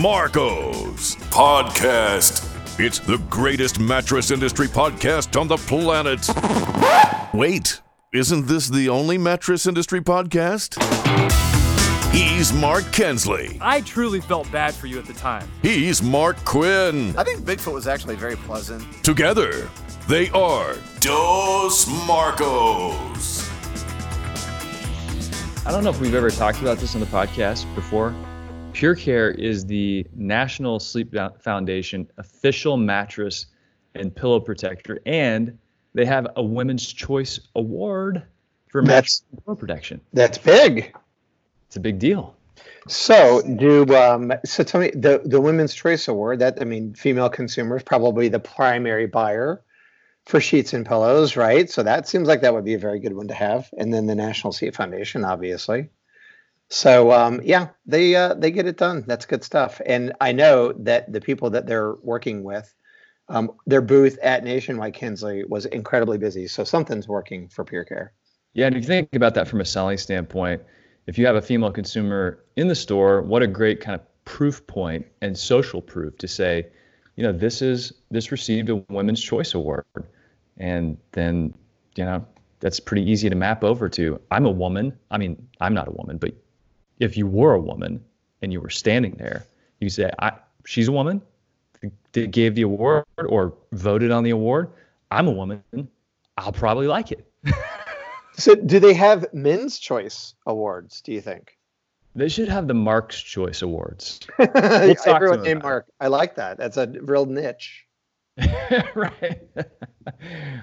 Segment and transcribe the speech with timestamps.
[0.00, 2.46] Marco's Podcast.
[2.78, 6.24] It's the greatest mattress industry podcast on the planet.
[7.34, 7.80] Wait,
[8.14, 10.80] isn't this the only mattress industry podcast?
[12.12, 13.58] He's Mark Kinsley.
[13.60, 15.50] I truly felt bad for you at the time.
[15.62, 17.12] He's Mark Quinn.
[17.18, 18.84] I think Bigfoot was actually very pleasant.
[19.02, 19.68] Together,
[20.06, 23.50] they are Dos Marcos.
[25.66, 28.14] I don't know if we've ever talked about this on the podcast before.
[28.78, 33.46] Pure Care is the National Sleep Foundation official mattress
[33.96, 35.58] and pillow protector, and
[35.94, 38.22] they have a Women's Choice Award
[38.68, 40.00] for mattress and pillow protection.
[40.12, 40.94] That's big.
[41.66, 42.36] It's a big deal.
[42.86, 46.38] So do um, so tell me the the Women's Choice Award.
[46.38, 49.60] That I mean, female consumers probably the primary buyer
[50.26, 51.68] for sheets and pillows, right?
[51.68, 53.68] So that seems like that would be a very good one to have.
[53.76, 55.88] And then the National Sleep Foundation, obviously.
[56.68, 59.04] So um, yeah, they uh, they get it done.
[59.06, 59.80] That's good stuff.
[59.86, 62.74] And I know that the people that they're working with,
[63.28, 66.46] um, their booth at Nationwide Kinsley was incredibly busy.
[66.46, 68.12] So something's working for Pure Care.
[68.52, 70.62] Yeah, and if you think about that from a selling standpoint,
[71.06, 74.66] if you have a female consumer in the store, what a great kind of proof
[74.66, 76.66] point and social proof to say,
[77.16, 79.84] you know, this is this received a Women's Choice Award,
[80.58, 81.54] and then
[81.96, 82.24] you know
[82.60, 84.20] that's pretty easy to map over to.
[84.30, 84.98] I'm a woman.
[85.10, 86.34] I mean, I'm not a woman, but
[87.00, 88.04] if you were a woman
[88.42, 89.46] and you were standing there,
[89.80, 90.32] you say, I,
[90.64, 91.22] she's a woman
[92.12, 94.70] that gave the award or voted on the award.
[95.10, 95.62] I'm a woman.
[96.36, 97.26] I'll probably like it.
[98.38, 101.00] So, do they have men's choice awards?
[101.00, 101.58] Do you think
[102.14, 104.20] they should have the Mark's Choice Awards?
[104.38, 104.48] we'll
[105.06, 105.86] Everyone named Mark.
[106.00, 106.56] I like that.
[106.56, 107.84] That's a real niche.
[108.94, 109.42] right.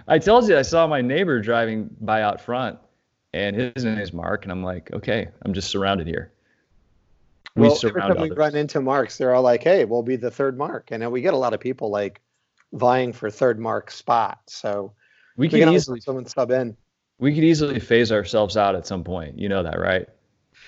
[0.07, 2.79] I told you I saw my neighbor driving by out front,
[3.35, 6.31] and his name is Mark, and I'm like, okay, I'm just surrounded here.
[7.55, 10.31] We well, every time we run into Marks, they're all like, "Hey, we'll be the
[10.31, 12.21] third Mark," and then we get a lot of people like
[12.73, 14.39] vying for third Mark spot.
[14.47, 14.93] So
[15.37, 16.75] we, we can easily someone sub in
[17.19, 19.39] we could easily phase ourselves out at some point.
[19.39, 20.07] You know that, right?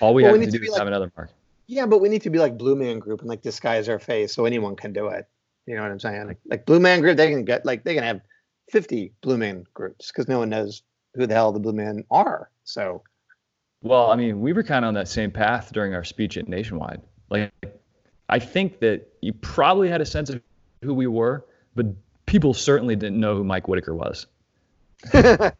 [0.00, 1.30] All we well, have we to do to is like, have another mark.
[1.66, 4.34] Yeah, but we need to be like Blue Man Group and like disguise our face
[4.34, 5.26] so anyone can do it.
[5.66, 6.26] You know what I'm saying?
[6.26, 8.20] Like, like Blue Man Group, they can get like they can have
[8.70, 10.82] 50 Blue Man groups because no one knows
[11.14, 12.50] who the hell the Blue Men are.
[12.68, 13.02] So,
[13.82, 16.48] well, I mean, we were kind of on that same path during our speech at
[16.48, 17.00] Nationwide.
[17.30, 17.52] Like,
[18.28, 20.42] I think that you probably had a sense of
[20.82, 21.86] who we were, but
[22.26, 24.26] people certainly didn't know who Mike Whitaker was.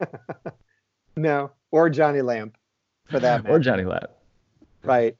[1.18, 2.56] No, or Johnny Lamp,
[3.06, 3.48] for that.
[3.50, 4.10] or Johnny Lamp.
[4.84, 5.16] Right.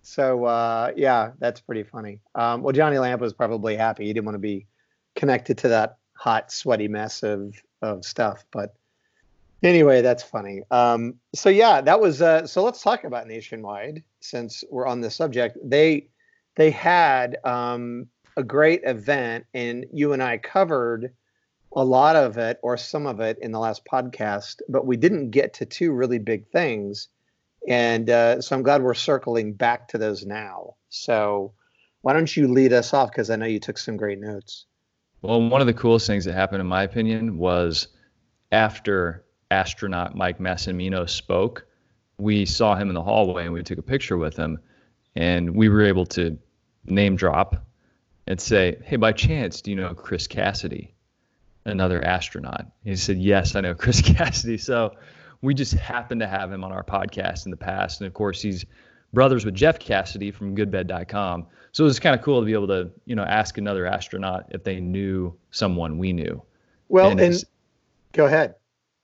[0.00, 2.20] So uh, yeah, that's pretty funny.
[2.34, 4.06] Um, well, Johnny Lamp was probably happy.
[4.06, 4.66] He didn't want to be
[5.14, 8.46] connected to that hot, sweaty mess of of stuff.
[8.50, 8.74] But
[9.62, 10.62] anyway, that's funny.
[10.70, 12.22] Um, so yeah, that was.
[12.22, 15.58] Uh, so let's talk about Nationwide since we're on the subject.
[15.62, 16.08] They
[16.56, 18.06] they had um,
[18.36, 21.12] a great event, and you and I covered
[21.74, 25.30] a lot of it or some of it in the last podcast, but we didn't
[25.30, 27.08] get to two really big things.
[27.68, 30.74] And uh, so I'm glad we're circling back to those now.
[30.90, 31.52] So
[32.02, 33.10] why don't you lead us off?
[33.10, 34.66] Because I know you took some great notes.
[35.22, 37.88] Well, one of the coolest things that happened, in my opinion, was
[38.50, 41.66] after astronaut Mike Massimino spoke,
[42.18, 44.58] we saw him in the hallway and we took a picture with him.
[45.14, 46.38] And we were able to
[46.86, 47.64] name drop
[48.26, 50.94] and say, Hey, by chance, do you know Chris Cassidy?
[51.64, 52.66] another astronaut.
[52.84, 54.58] He said, Yes, I know Chris Cassidy.
[54.58, 54.94] So
[55.40, 58.00] we just happened to have him on our podcast in the past.
[58.00, 58.64] And of course, he's
[59.12, 61.46] brothers with Jeff Cassidy from goodbed.com.
[61.72, 64.46] So it was kind of cool to be able to, you know, ask another astronaut
[64.50, 66.42] if they knew someone we knew.
[66.88, 67.44] Well, and, and
[68.12, 68.54] go ahead.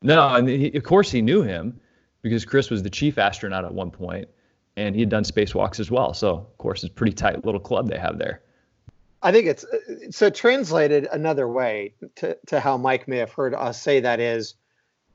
[0.03, 1.81] No, and he, of course he knew him
[2.22, 4.28] because Chris was the chief astronaut at one point
[4.76, 6.14] and he had done spacewalks as well.
[6.14, 8.42] So, of course, it's a pretty tight little club they have there.
[9.20, 9.64] I think it's
[10.16, 14.54] so translated another way to, to how Mike may have heard us say that is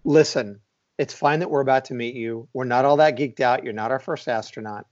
[0.03, 0.59] listen,
[0.97, 2.49] it's fine that we're about to meet you.
[2.51, 3.63] We're not all that geeked out.
[3.63, 4.85] You're not our first astronaut.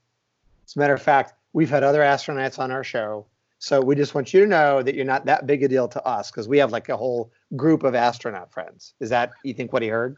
[0.66, 3.26] As a matter of fact, we've had other astronauts on our show.
[3.60, 6.04] So we just want you to know that you're not that big a deal to
[6.04, 8.94] us because we have like a whole group of astronaut friends.
[9.00, 10.18] Is that you think what he heard?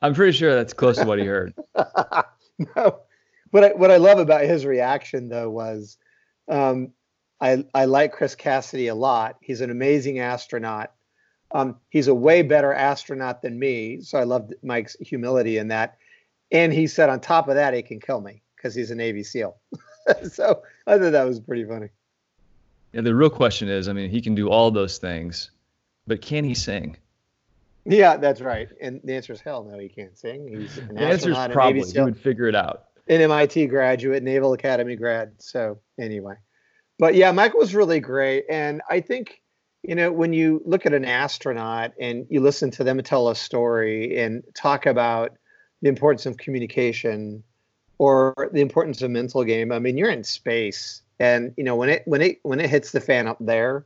[0.00, 1.54] I'm pretty sure that's close to what he heard.
[2.76, 3.00] no.
[3.50, 5.98] What I what I love about his reaction though was
[6.48, 6.92] um,
[7.42, 9.36] I, I like Chris Cassidy a lot.
[9.40, 10.92] He's an amazing astronaut.
[11.50, 14.00] Um, he's a way better astronaut than me.
[14.00, 15.98] So I loved Mike's humility in that.
[16.52, 19.24] And he said, on top of that, he can kill me because he's a Navy
[19.24, 19.56] SEAL.
[20.30, 21.88] so I thought that was pretty funny.
[22.92, 25.50] Yeah, the real question is I mean, he can do all those things,
[26.06, 26.96] but can he sing?
[27.84, 28.68] Yeah, that's right.
[28.80, 30.46] And the answer is hell no, he can't sing.
[30.46, 31.90] He's an the answer is probably.
[31.90, 32.84] He would figure it out.
[33.08, 35.32] An MIT graduate, Naval Academy grad.
[35.38, 36.36] So anyway.
[36.98, 39.42] but yeah, Michael was really great, and I think
[39.82, 43.34] you know when you look at an astronaut and you listen to them tell a
[43.34, 45.36] story and talk about
[45.80, 47.42] the importance of communication
[47.98, 49.72] or the importance of mental game.
[49.72, 52.92] I mean, you're in space, and you know when it when it when it hits
[52.92, 53.84] the fan up there,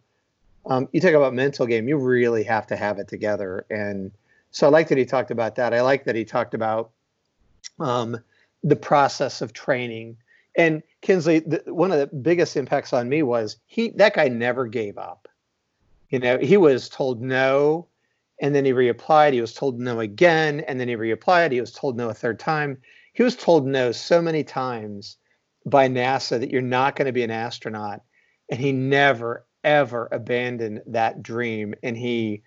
[0.68, 1.88] um, you talk about mental game.
[1.88, 4.10] You really have to have it together, and
[4.50, 5.74] so I like that he talked about that.
[5.74, 6.90] I like that he talked about
[7.78, 8.18] um,
[8.62, 10.16] the process of training.
[10.56, 14.66] And Kinsley, the, one of the biggest impacts on me was he that guy never
[14.66, 15.28] gave up.
[16.10, 17.88] You know, he was told no,
[18.40, 19.32] and then he reapplied.
[19.32, 21.52] He was told no again, and then he reapplied.
[21.52, 22.78] He was told no a third time.
[23.12, 25.16] He was told no so many times
[25.64, 28.02] by NASA that you're not going to be an astronaut,
[28.50, 32.42] and he never ever abandoned that dream, and he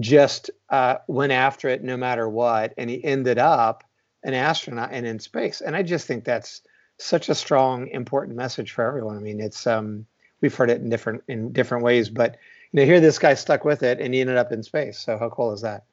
[0.00, 3.84] just uh, went after it no matter what, and he ended up
[4.24, 5.60] an astronaut and in space.
[5.60, 6.62] And I just think that's
[6.98, 9.16] such a strong, important message for everyone.
[9.16, 10.04] I mean, it's um,
[10.40, 12.36] we've heard it in different in different ways, but
[12.72, 14.98] you know, here this guy stuck with it and he ended up in space.
[14.98, 15.84] So how cool is that?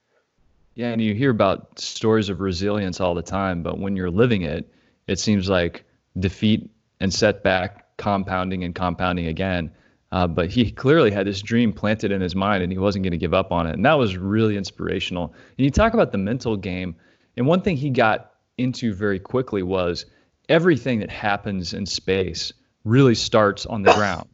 [0.73, 4.41] Yeah, and you hear about stories of resilience all the time, but when you're living
[4.41, 4.71] it,
[5.05, 5.83] it seems like
[6.17, 9.71] defeat and setback, compounding and compounding again.
[10.11, 13.11] Uh, but he clearly had this dream planted in his mind and he wasn't going
[13.11, 13.75] to give up on it.
[13.75, 15.33] And that was really inspirational.
[15.57, 16.95] And you talk about the mental game.
[17.37, 20.05] And one thing he got into very quickly was
[20.49, 22.51] everything that happens in space
[22.83, 24.27] really starts on the ground.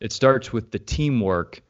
[0.00, 1.62] It starts with the teamwork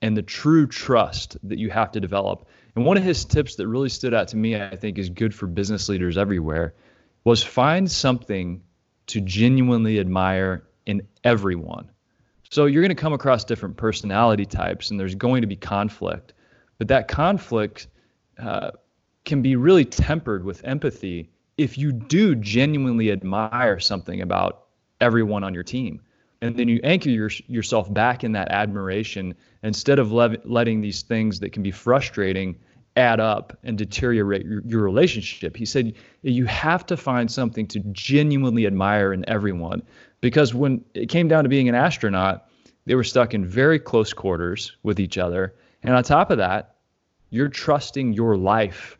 [0.00, 2.48] and the true trust that you have to develop.
[2.74, 5.34] And one of his tips that really stood out to me, I think, is good
[5.34, 6.74] for business leaders everywhere,
[7.24, 8.62] was find something
[9.08, 11.90] to genuinely admire in everyone.
[12.52, 16.34] So you're going to come across different personality types, and there's going to be conflict.
[16.76, 17.86] But that conflict
[18.38, 18.72] uh,
[19.24, 24.66] can be really tempered with empathy if you do genuinely admire something about
[25.00, 26.02] everyone on your team
[26.42, 31.00] and then you anchor your, yourself back in that admiration instead of le- letting these
[31.00, 32.54] things that can be frustrating
[32.96, 35.56] add up and deteriorate your, your, relationship.
[35.56, 39.82] He said you have to find something to genuinely admire in everyone
[40.20, 42.48] because when it came down to being an astronaut,
[42.84, 45.54] they were stuck in very close quarters with each other.
[45.82, 46.76] And on top of that,
[47.30, 48.98] you're trusting your life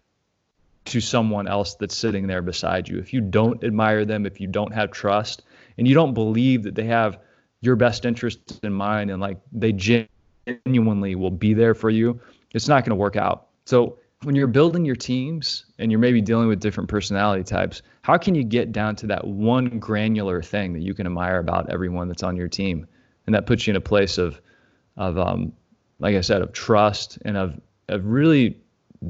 [0.87, 2.99] to someone else that's sitting there beside you.
[2.99, 5.43] If you don't admire them, if you don't have trust,
[5.79, 7.19] and you don't believe that they have
[7.61, 12.21] your best interests in mind and like they genuinely will be there for you,
[12.53, 13.49] it's not going to work out.
[13.65, 18.17] So when you're building your teams and you're maybe dealing with different personality types, how
[18.17, 22.09] can you get down to that one granular thing that you can admire about everyone
[22.09, 22.87] that's on your team?
[23.27, 24.41] And that puts you in a place of,
[24.97, 25.53] of um,
[25.99, 28.59] like I said, of trust and of, of really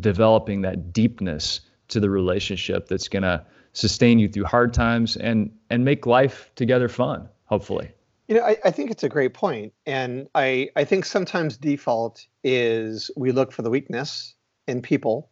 [0.01, 3.45] developing that deepness to the relationship that's going to
[3.75, 7.91] sustain you through hard times and and make life together fun hopefully
[8.29, 9.75] you know, I, I, think it's a great point.
[9.85, 14.35] And I, I think sometimes default is we look for the weakness
[14.67, 15.29] in people.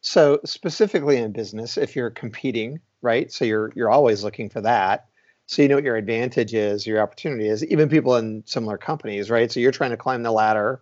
[0.00, 3.32] So specifically in business, if you're competing, right?
[3.32, 5.06] So you're you're always looking for that.
[5.46, 9.30] So you know what your advantage is, your opportunity is, even people in similar companies,
[9.30, 9.50] right?
[9.52, 10.80] So you're trying to climb the ladder,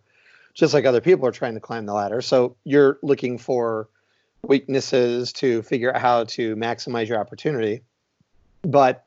[0.55, 2.23] just like other people are trying to climb the ladder.
[2.23, 3.89] So you're looking for
[4.43, 7.83] weaknesses to figure out how to maximize your opportunity.
[8.63, 9.05] But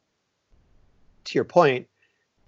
[1.26, 1.88] to your point,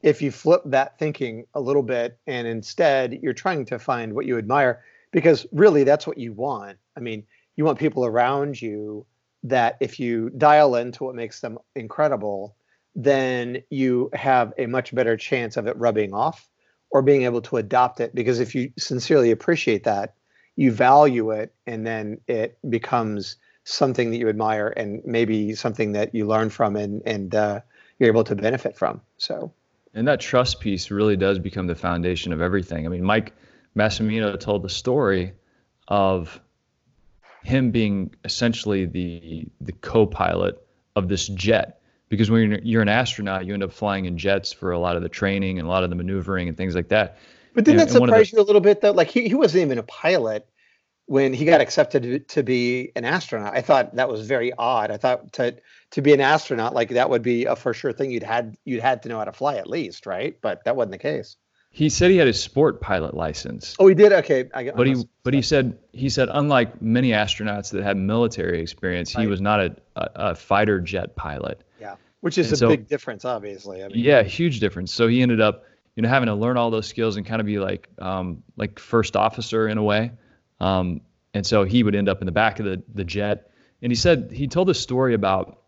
[0.01, 4.25] if you flip that thinking a little bit and instead you're trying to find what
[4.25, 6.77] you admire because really that's what you want.
[6.95, 7.23] I mean
[7.55, 9.05] you want people around you
[9.43, 12.55] that if you dial into what makes them incredible
[12.97, 16.49] then you have a much better chance of it rubbing off
[16.89, 18.13] or being able to adopt it.
[18.15, 20.15] Because if you sincerely appreciate that
[20.55, 26.15] you value it and then it becomes something that you admire and maybe something that
[26.15, 27.59] you learn from and and uh,
[27.99, 28.99] you're able to benefit from.
[29.17, 29.53] So.
[29.93, 32.85] And that trust piece really does become the foundation of everything.
[32.85, 33.33] I mean, Mike
[33.77, 35.34] Massimino told the story
[35.88, 36.41] of
[37.43, 40.62] him being essentially the the co-pilot
[40.96, 41.79] of this jet
[42.10, 44.96] because when you're, you're, an astronaut, you end up flying in jets for a lot
[44.96, 47.17] of the training and a lot of the maneuvering and things like that.
[47.53, 48.91] But didn't and, that surprise the, you a little bit though?
[48.91, 50.48] Like he, he wasn't even a pilot
[51.05, 53.55] when he got accepted to, to be an astronaut.
[53.55, 54.91] I thought that was very odd.
[54.91, 55.55] I thought to
[55.91, 58.12] to be an astronaut, like that would be a for sure thing.
[58.12, 60.38] You'd had you'd had to know how to fly at least, right?
[60.41, 61.38] But that wasn't the case.
[61.77, 63.75] He said he had his sport pilot license.
[63.77, 64.12] Oh, he did.
[64.12, 68.60] Okay, I, but he but he said he said unlike many astronauts that had military
[68.60, 69.22] experience, right.
[69.22, 71.62] he was not a, a, a, fighter jet pilot.
[71.79, 73.84] Yeah, which is and a so, big difference, obviously.
[73.84, 74.91] I mean, yeah, huge difference.
[74.91, 75.65] So he ended up,
[75.96, 78.79] you know, having to learn all those skills and kind of be like um, like
[78.79, 80.13] first officer in a way.
[80.60, 81.01] Um,
[81.36, 83.51] and so he would end up in the back of the the jet.
[83.84, 85.62] And he said he told a story about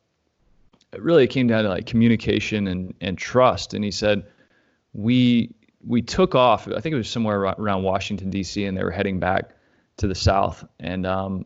[0.91, 3.75] it really it came down to like communication and, and trust.
[3.75, 4.25] And he said,
[4.93, 5.53] we
[5.85, 6.67] we took off.
[6.67, 8.65] I think it was somewhere around Washington D.C.
[8.65, 9.51] and they were heading back
[9.97, 10.65] to the south.
[10.79, 11.45] And um,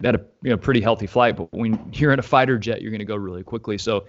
[0.00, 1.36] they had a you know pretty healthy flight.
[1.36, 3.78] But when you're in a fighter jet, you're going to go really quickly.
[3.78, 4.06] So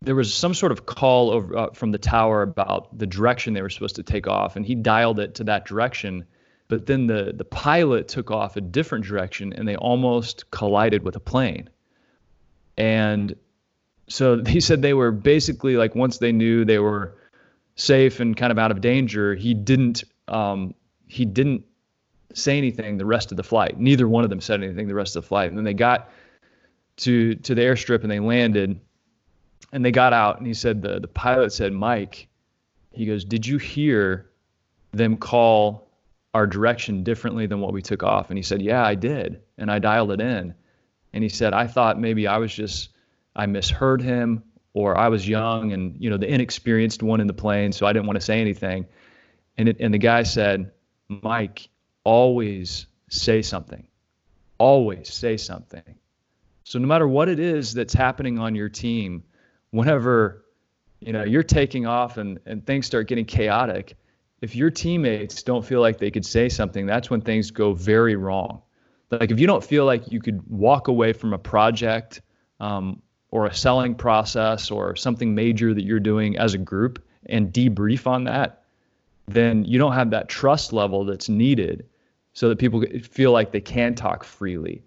[0.00, 3.62] there was some sort of call over uh, from the tower about the direction they
[3.62, 6.24] were supposed to take off, and he dialed it to that direction.
[6.68, 11.16] But then the the pilot took off a different direction, and they almost collided with
[11.16, 11.68] a plane.
[12.76, 13.36] And
[14.08, 17.16] so he said they were basically like once they knew they were
[17.76, 20.74] safe and kind of out of danger, he didn't um,
[21.06, 21.64] he didn't
[22.34, 23.78] say anything the rest of the flight.
[23.78, 25.48] Neither one of them said anything the rest of the flight.
[25.48, 26.10] And then they got
[26.98, 28.80] to to the airstrip and they landed
[29.72, 32.28] and they got out and he said the the pilot said, "Mike,
[32.92, 34.30] he goes, "Did you hear
[34.92, 35.88] them call
[36.34, 39.70] our direction differently than what we took off?" And he said, "Yeah, I did." And
[39.70, 40.54] I dialed it in.
[41.14, 42.90] And he said, "I thought maybe I was just
[43.34, 44.42] I misheard him
[44.74, 47.92] or I was young and you know the inexperienced one in the plane, so I
[47.92, 48.86] didn't want to say anything."
[49.58, 50.70] And it, and the guy said,
[51.08, 51.68] "Mike,
[52.04, 53.86] always say something.
[54.58, 55.98] Always say something.
[56.64, 59.24] So no matter what it is that's happening on your team,
[59.70, 60.44] whenever
[61.00, 63.96] you know you're taking off and, and things start getting chaotic,
[64.40, 68.16] if your teammates don't feel like they could say something, that's when things go very
[68.16, 68.62] wrong.
[69.10, 72.22] Like if you don't feel like you could walk away from a project
[72.60, 73.02] um,
[73.32, 78.06] or a selling process or something major that you're doing as a group and debrief
[78.06, 78.62] on that,
[79.26, 81.86] then you don't have that trust level that's needed
[82.34, 84.82] so that people feel like they can talk freely.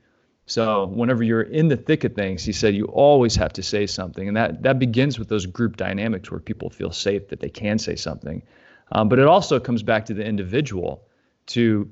[0.45, 3.87] So whenever you're in the thick of things, he said you always have to say
[3.87, 7.49] something, and that that begins with those group dynamics where people feel safe that they
[7.49, 8.43] can say something.
[8.91, 11.07] Um, but it also comes back to the individual
[11.47, 11.91] to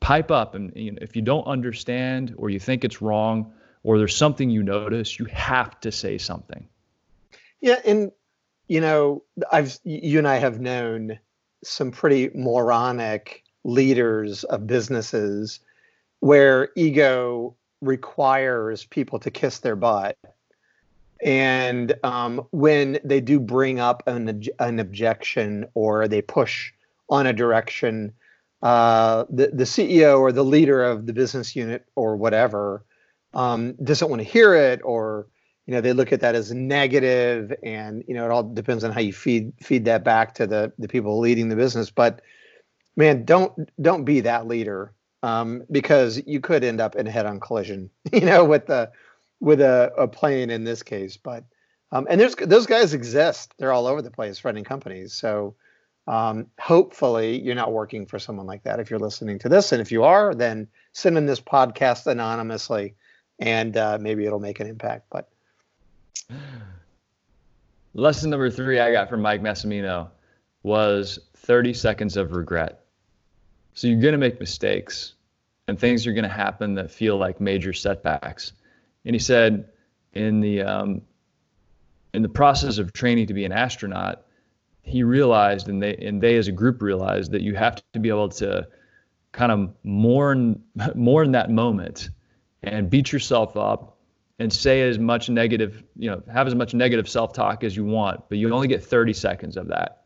[0.00, 3.98] pipe up, and you know, if you don't understand or you think it's wrong or
[3.98, 6.66] there's something you notice, you have to say something.
[7.60, 8.10] Yeah, and
[8.66, 9.22] you know,
[9.52, 11.18] I've you and I have known
[11.62, 15.60] some pretty moronic leaders of businesses
[16.20, 20.16] where ego requires people to kiss their butt.
[21.22, 26.72] And um, when they do bring up an, an objection or they push
[27.08, 28.12] on a direction,
[28.62, 32.84] uh, the, the CEO or the leader of the business unit or whatever
[33.34, 35.26] um, doesn't want to hear it or
[35.66, 38.92] you know they look at that as negative and you know it all depends on
[38.92, 42.20] how you feed feed that back to the the people leading the business but
[42.96, 47.40] man, don't don't be that leader um, because you could end up in a head-on
[47.40, 48.90] collision, you know, with the
[49.40, 51.16] with a, a plane in this case.
[51.16, 51.44] But
[51.92, 55.12] um, and there's those guys exist; they're all over the place running companies.
[55.12, 55.54] So
[56.06, 58.80] um, hopefully, you're not working for someone like that.
[58.80, 62.94] If you're listening to this, and if you are, then send in this podcast anonymously,
[63.44, 65.04] and uh, maybe it'll make an impact.
[65.10, 65.28] But
[67.92, 70.08] lesson number three I got from Mike Massimino
[70.62, 72.86] was 30 seconds of regret.
[73.74, 75.14] So you're going to make mistakes
[75.68, 78.52] and things are going to happen that feel like major setbacks.
[79.04, 79.68] And he said
[80.14, 81.02] in the um,
[82.14, 84.24] in the process of training to be an astronaut,
[84.80, 88.08] he realized and they and they as a group realized that you have to be
[88.08, 88.66] able to
[89.32, 90.62] kind of mourn
[90.94, 92.08] mourn that moment
[92.66, 93.96] and beat yourself up
[94.38, 98.28] and say as much negative, you know, have as much negative self-talk as you want,
[98.28, 100.02] but you only get 30 seconds of that.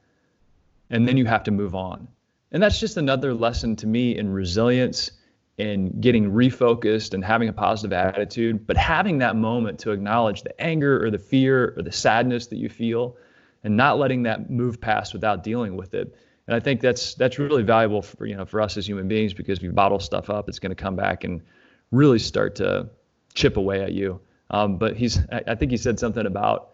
[0.91, 2.09] And then you have to move on.
[2.53, 5.11] And that's just another lesson to me in resilience
[5.59, 10.61] in getting refocused and having a positive attitude, but having that moment to acknowledge the
[10.61, 13.17] anger or the fear or the sadness that you feel
[13.65, 16.15] and not letting that move past without dealing with it.
[16.47, 19.35] And I think that's that's really valuable for you know for us as human beings
[19.35, 21.43] because if you bottle stuff up, it's going to come back and
[21.90, 22.88] really start to
[23.35, 24.21] chip away at you.
[24.50, 26.71] Um, but he's I think he said something about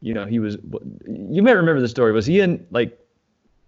[0.00, 0.56] you know he was
[1.06, 2.98] you may remember the story was he in like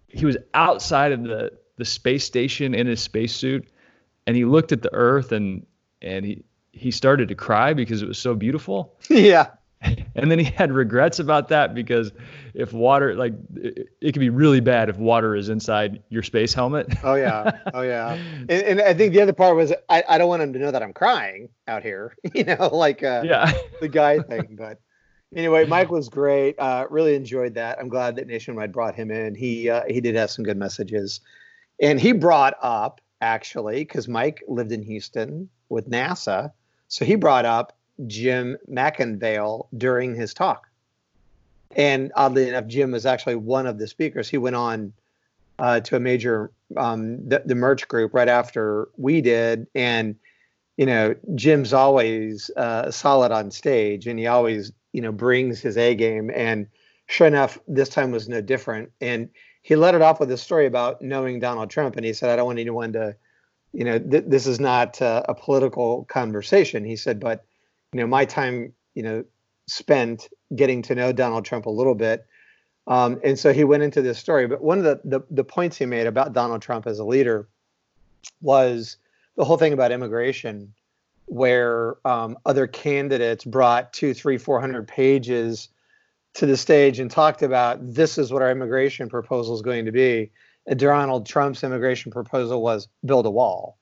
[0.09, 3.69] he was outside of the the space station in his spacesuit,
[4.27, 5.67] and he looked at the Earth and
[6.01, 8.95] and he he started to cry because it was so beautiful.
[9.09, 9.49] Yeah.
[10.17, 12.13] And then he had regrets about that because
[12.55, 16.55] if water, like, it, it could be really bad if water is inside your space
[16.55, 16.87] helmet.
[17.03, 18.17] oh yeah, oh yeah.
[18.49, 20.71] And, and, I think the other part was I, I don't want him to know
[20.71, 24.55] that I'm crying out here, you know, like uh, yeah, the guy thing.
[24.57, 24.79] But
[25.35, 26.59] anyway, Mike was great.
[26.61, 27.79] Uh, really enjoyed that.
[27.81, 29.35] I'm glad that Nationwide brought him in.
[29.35, 31.21] He uh, he did have some good messages,
[31.81, 36.53] and he brought up actually because Mike lived in Houston with NASA,
[36.87, 37.77] so he brought up
[38.07, 40.69] Jim McIngvale during his talk.
[41.77, 44.29] And oddly enough, Jim was actually one of the speakers.
[44.29, 44.93] He went on
[45.59, 50.17] uh, to a major um, the, the merch group right after we did, and
[50.77, 55.77] you know Jim's always uh, solid on stage, and he always you know brings his
[55.77, 56.31] A game.
[56.35, 56.67] And
[57.07, 58.91] sure enough, this time was no different.
[59.01, 59.29] And
[59.63, 62.37] he let it off with a story about knowing Donald Trump, and he said, "I
[62.37, 63.17] don't want anyone to,
[63.73, 67.45] you know, th- this is not uh, a political conversation." He said, "But,
[67.95, 69.25] you know, my time, you know,
[69.69, 72.27] spent getting to know Donald Trump a little bit."
[72.87, 74.47] Um, and so he went into this story.
[74.47, 77.49] But one of the, the the points he made about Donald Trump as a leader
[78.43, 78.97] was
[79.37, 80.75] the whole thing about immigration,
[81.27, 85.69] where um, other candidates brought two, three, four hundred pages
[86.35, 89.93] to the stage and talked about this is what our immigration proposal is going to
[89.93, 90.33] be.
[90.67, 93.79] And Donald Trump's immigration proposal was build a wall.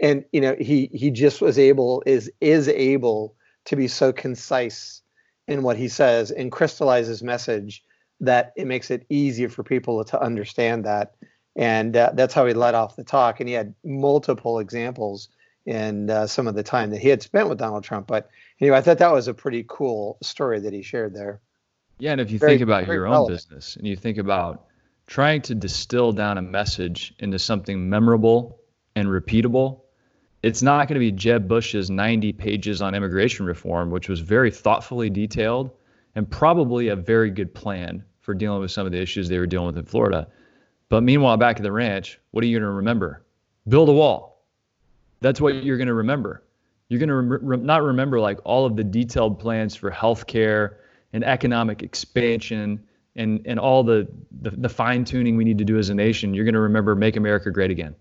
[0.00, 3.34] And you know, he he just was able is is able
[3.66, 5.02] to be so concise
[5.46, 7.84] in what he says and crystallize his message
[8.20, 11.14] that it makes it easier for people to understand that.
[11.56, 13.40] And uh, that's how he led off the talk.
[13.40, 15.28] And he had multiple examples
[15.66, 18.06] in uh, some of the time that he had spent with Donald Trump.
[18.06, 18.30] But
[18.60, 21.40] anyway, I thought that was a pretty cool story that he shared there.
[21.98, 23.30] Yeah, and if you very, think about your relevant.
[23.30, 24.66] own business and you think about
[25.06, 28.58] trying to distill down a message into something memorable
[28.96, 29.82] and repeatable,
[30.42, 34.50] it's not going to be Jeb Bush's 90 pages on immigration reform, which was very
[34.50, 35.70] thoughtfully detailed
[36.14, 39.46] and probably a very good plan for dealing with some of the issues they were
[39.46, 40.28] dealing with in Florida.
[40.88, 43.24] But meanwhile, back at the ranch, what are you going to remember?
[43.68, 44.44] Build a wall.
[45.20, 46.42] That's what you're going to remember.
[46.88, 50.76] You're going to not remember like all of the detailed plans for healthcare
[51.12, 52.82] and economic expansion
[53.16, 54.08] and and all the
[54.40, 56.94] the, the fine tuning we need to do as a nation, you're going to remember
[56.94, 57.94] "Make America Great Again."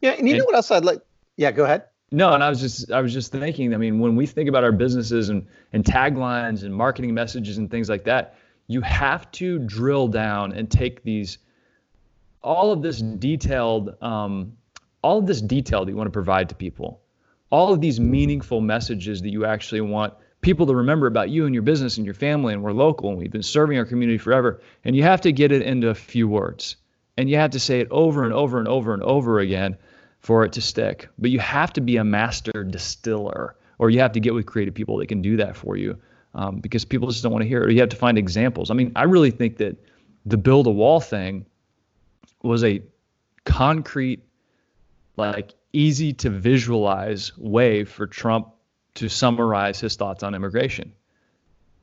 [0.00, 1.00] Yeah, and you and, know what else I'd like?
[1.38, 1.84] Yeah, go ahead.
[2.10, 3.72] No, and I was just I was just thinking.
[3.72, 7.70] I mean, when we think about our businesses and and taglines and marketing messages and
[7.70, 8.34] things like that,
[8.66, 11.38] you have to drill down and take these
[12.42, 14.54] all of this detailed um,
[15.02, 17.02] all of this detail that you want to provide to people,
[17.50, 21.54] all of these meaningful messages that you actually want people to remember about you and
[21.54, 24.60] your business and your family and we're local and we've been serving our community forever
[24.84, 26.76] and you have to get it into a few words
[27.16, 29.76] and you have to say it over and over and over and over again
[30.20, 34.12] for it to stick but you have to be a master distiller or you have
[34.12, 35.96] to get with creative people that can do that for you
[36.34, 38.70] um, because people just don't want to hear it or you have to find examples
[38.70, 39.76] i mean i really think that
[40.26, 41.46] the build a wall thing
[42.42, 42.82] was a
[43.44, 44.22] concrete
[45.16, 48.48] like easy to visualize way for trump
[48.98, 50.92] to summarize his thoughts on immigration.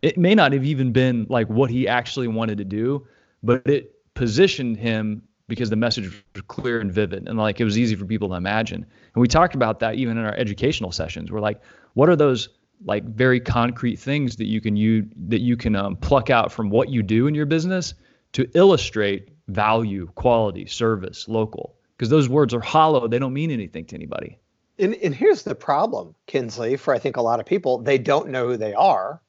[0.01, 3.07] It may not have even been like what he actually wanted to do,
[3.41, 7.77] but it positioned him because the message was clear and vivid and like it was
[7.77, 8.85] easy for people to imagine.
[9.13, 11.31] And we talked about that even in our educational sessions.
[11.31, 11.61] We're like,
[11.93, 12.49] what are those
[12.83, 16.69] like very concrete things that you can you that you can um, pluck out from
[16.69, 17.93] what you do in your business
[18.33, 21.75] to illustrate value, quality, service, local?
[21.95, 24.39] Because those words are hollow; they don't mean anything to anybody.
[24.77, 28.29] And, and here's the problem, Kinsley, for I think a lot of people, they don't
[28.29, 29.21] know who they are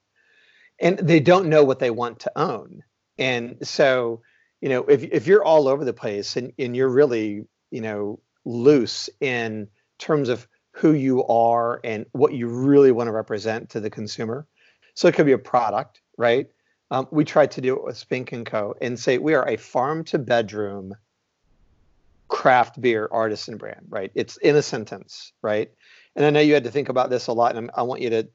[0.79, 2.83] and they don't know what they want to own.
[3.19, 4.23] And so,
[4.61, 8.19] you know, if, if you're all over the place and, and you're really, you know,
[8.45, 13.81] loose in terms of who you are and what you really want to represent to
[13.81, 14.47] the consumer.
[14.95, 16.49] So it could be a product, right?
[16.91, 18.75] Um, we tried to do it with Spink and Co.
[18.81, 20.95] and say we are a farm to bedroom
[22.29, 24.11] craft beer artisan brand, right?
[24.15, 25.71] It's in a sentence, right?
[26.15, 28.11] And I know you had to think about this a lot, and I want you
[28.11, 28.29] to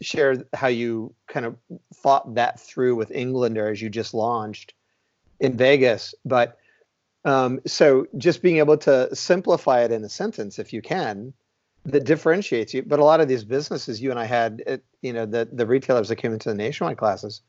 [0.00, 1.56] share how you kind of
[1.94, 4.74] thought that through with Englander as you just launched
[5.44, 6.14] in Vegas.
[6.24, 6.58] But
[7.24, 11.32] um, so just being able to simplify it in a sentence, if you can,
[11.84, 12.82] that differentiates you.
[12.82, 15.66] But a lot of these businesses you and I had, it, you know, the the
[15.66, 17.42] retailers that came into the nationwide classes,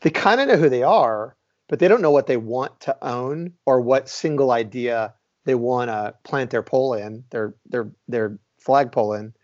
[0.00, 1.36] they kind of know who they are,
[1.68, 5.12] but they don't know what they want to own or what single idea
[5.44, 9.34] they want to plant their pole in, their their their flagpole in.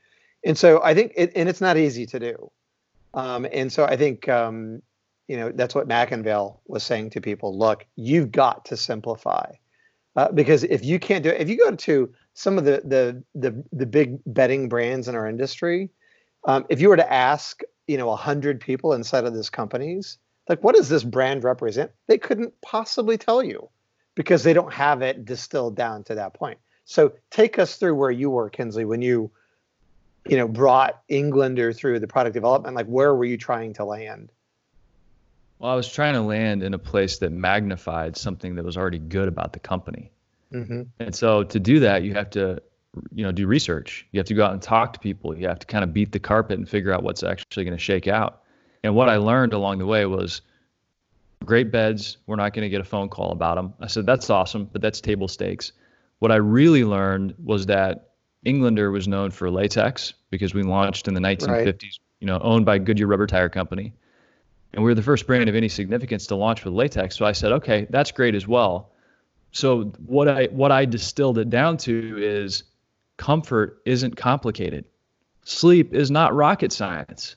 [0.44, 2.50] And so I think, it, and it's not easy to do.
[3.12, 4.81] Um, and so I think, um,
[5.31, 7.57] you know, that's what McIngvale was saying to people.
[7.57, 9.53] Look, you've got to simplify,
[10.16, 13.23] uh, because if you can't do it, if you go to some of the the
[13.37, 15.88] the, the big betting brands in our industry,
[16.49, 20.19] um, if you were to ask, you know, a hundred people inside of these companies,
[20.49, 21.93] like, what does this brand represent?
[22.09, 23.69] They couldn't possibly tell you
[24.16, 26.59] because they don't have it distilled down to that point.
[26.87, 29.31] So take us through where you were, Kinsley, when you,
[30.27, 32.75] you know, brought Englander through the product development.
[32.75, 34.33] Like, where were you trying to land?
[35.61, 38.99] Well, I was trying to land in a place that magnified something that was already
[38.99, 40.11] good about the company.
[40.53, 40.83] Mm-hmm.
[40.99, 42.62] And so to do that, you have to,
[43.12, 44.07] you know, do research.
[44.11, 45.37] You have to go out and talk to people.
[45.37, 47.83] You have to kind of beat the carpet and figure out what's actually going to
[47.83, 48.42] shake out.
[48.83, 50.40] And what I learned along the way was
[51.44, 52.16] great beds.
[52.27, 53.75] We're not going to get a phone call about them.
[53.81, 55.73] I said, that's awesome, but that's table stakes.
[56.20, 58.12] What I really learned was that
[58.46, 61.83] Englander was known for latex because we launched in the 1950s, right.
[62.20, 63.92] you know, owned by Goodyear Rubber Tire Company.
[64.72, 67.16] And we were the first brand of any significance to launch with latex.
[67.16, 68.92] So I said, okay, that's great as well.
[69.52, 72.62] So what I what I distilled it down to is
[73.16, 74.85] comfort isn't complicated.
[75.44, 77.37] Sleep is not rocket science.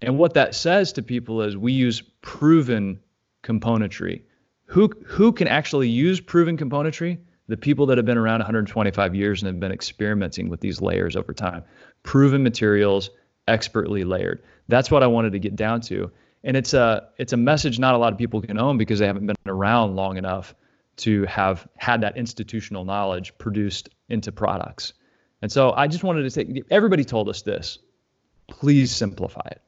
[0.00, 2.98] And what that says to people is we use proven
[3.42, 4.22] componentry.
[4.66, 7.18] Who who can actually use proven componentry?
[7.48, 11.16] The people that have been around 125 years and have been experimenting with these layers
[11.16, 11.62] over time.
[12.02, 13.10] Proven materials,
[13.48, 14.42] expertly layered.
[14.68, 16.10] That's what I wanted to get down to.
[16.44, 19.06] And it's a it's a message not a lot of people can own because they
[19.06, 20.54] haven't been around long enough
[20.96, 24.92] to have had that institutional knowledge produced into products.
[25.40, 27.78] And so I just wanted to say everybody told us this.
[28.48, 29.62] Please simplify it.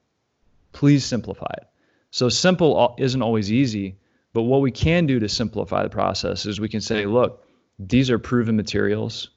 [0.73, 1.67] Please simplify it.
[2.11, 3.97] So simple isn't always easy,
[4.33, 7.45] but what we can do to simplify the process is we can say, look,
[7.79, 9.31] these are proven materials.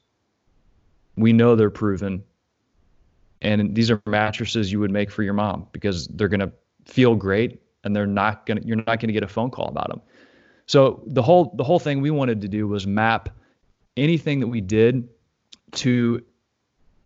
[1.16, 2.24] We know they're proven.
[3.42, 6.52] And these are mattresses you would make for your mom because they're going to
[6.84, 9.68] feel great and they're not going to you're not going to get a phone call
[9.68, 10.02] about them.
[10.66, 13.28] So the whole the whole thing we wanted to do was map
[13.96, 15.08] anything that we did
[15.72, 16.22] to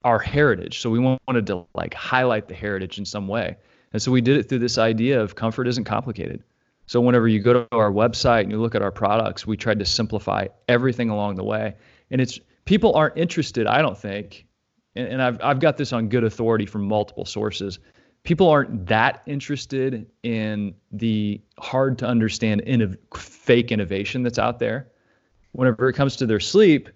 [0.04, 0.80] our heritage.
[0.80, 3.56] So we wanted to like highlight the heritage in some way.
[3.92, 6.42] And so we did it through this idea of comfort isn't complicated.
[6.86, 9.78] So whenever you go to our website and you look at our products, we tried
[9.78, 11.74] to simplify everything along the way.
[12.10, 14.46] And it's people aren't interested, I don't think,
[14.96, 17.78] and, and I've I've got this on good authority from multiple sources.
[18.24, 24.88] People aren't that interested in the hard to understand innov- fake innovation that's out there.
[25.52, 26.88] Whenever it comes to their sleep,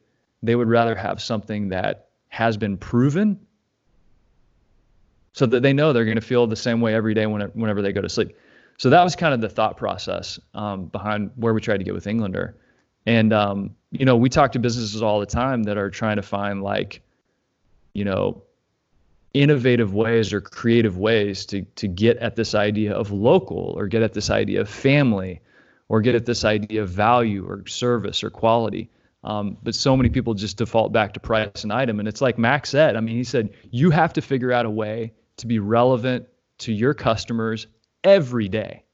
[0.43, 3.39] they would rather have something that has been proven
[5.33, 7.93] so that they know they're going to feel the same way every day whenever they
[7.93, 8.37] go to sleep.
[8.79, 11.95] So that was kind of the thought process um, behind where we tried to get
[11.95, 12.57] with Englander.
[13.07, 16.23] And, um, you know, we talk to businesses all the time that are trying to
[16.23, 17.03] find like,
[17.97, 18.43] you know,
[19.33, 24.03] innovative ways or creative ways to, to get at this idea of local or get
[24.03, 25.41] at this idea of family
[25.89, 28.91] or get at this idea of value or service or quality.
[29.25, 31.99] Um, but so many people just default back to price and item.
[31.99, 34.71] And it's like Max said, I mean, he said, you have to figure out a
[34.71, 36.27] way to be relevant
[36.59, 37.67] to your customers
[38.05, 38.85] every day.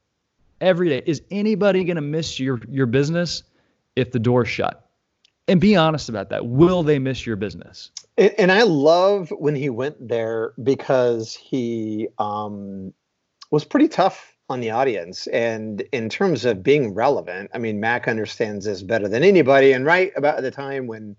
[0.61, 1.03] Every day.
[1.05, 3.43] Is anybody going to miss your your business
[3.97, 4.89] if the door's shut?
[5.49, 6.45] And be honest about that.
[6.45, 7.91] Will they miss your business?
[8.17, 12.93] And, and I love when he went there because he um,
[13.51, 15.27] was pretty tough on the audience.
[15.27, 19.71] And in terms of being relevant, I mean, Mac understands this better than anybody.
[19.71, 21.15] And right about the time when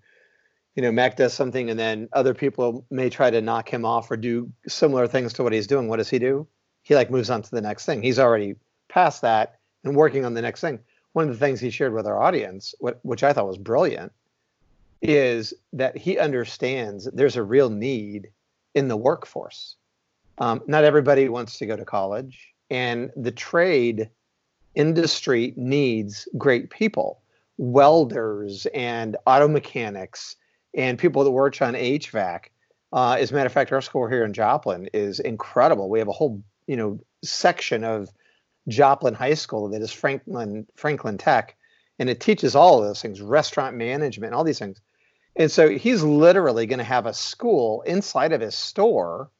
[0.75, 4.11] you know, Mac does something and then other people may try to knock him off
[4.11, 5.89] or do similar things to what he's doing.
[5.89, 6.47] What does he do?
[6.83, 8.03] He like moves on to the next thing.
[8.03, 8.57] He's already
[8.89, 10.81] past that and working on the next thing.
[11.13, 14.13] One of the things he shared with our audience, what, which I thought was brilliant,
[15.05, 18.31] is that he understands there's a real need
[18.75, 19.77] in the workforce.
[20.39, 24.09] Um, not everybody wants to go to college, and the trade
[24.75, 27.21] industry needs great people,
[27.59, 30.37] welders and auto mechanics
[30.75, 32.47] and people that work on HVAC.
[32.93, 35.89] Uh, as a matter of fact, our school here in Joplin is incredible.
[35.91, 38.09] We have a whole you know section of
[38.69, 41.57] Joplin High School that is Franklin Franklin Tech,
[41.99, 44.81] and it teaches all of those things, restaurant management, all these things.
[45.37, 49.31] And so he's literally going to have a school inside of his store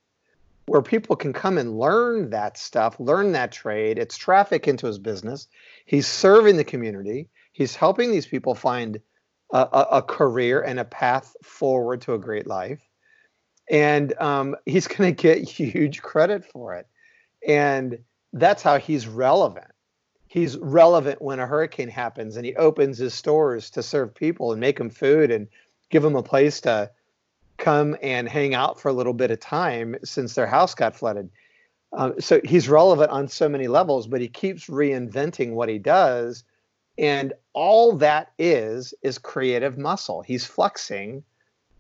[0.67, 3.99] where people can come and learn that stuff, learn that trade.
[3.99, 5.47] It's traffic into his business.
[5.85, 7.29] He's serving the community.
[7.53, 9.01] He's helping these people find
[9.53, 12.81] a, a career and a path forward to a great life.
[13.71, 16.87] And um, he's going to get huge credit for it.
[17.47, 17.99] And
[18.33, 19.71] that's how he's relevant.
[20.27, 24.61] He's relevant when a hurricane happens and he opens his stores to serve people and
[24.61, 25.47] make them food and
[25.91, 26.91] give them a place to
[27.57, 31.31] come and hang out for a little bit of time since their house got flooded.
[31.93, 36.45] Um, so he's relevant on so many levels, but he keeps reinventing what he does
[36.99, 40.23] and all that is is creative muscle.
[40.23, 41.25] He's flexing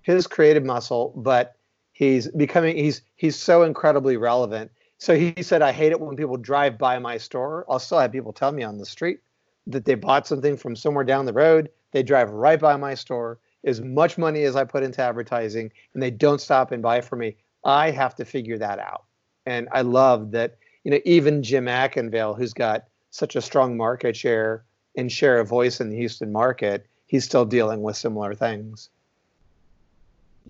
[0.03, 1.57] his creative muscle, but
[1.93, 4.71] he's becoming he's he's so incredibly relevant.
[4.99, 7.67] So he said, I hate it when people drive by my store.
[7.69, 9.21] I'll still have people tell me on the street
[9.67, 11.71] that they bought something from somewhere down the road.
[11.93, 16.03] They drive right by my store, as much money as I put into advertising, and
[16.03, 17.37] they don't stop and buy from me.
[17.65, 19.05] I have to figure that out.
[19.47, 24.17] And I love that, you know, even Jim McIngvale, who's got such a strong market
[24.17, 24.65] share
[24.97, 28.91] and share a voice in the Houston market, he's still dealing with similar things.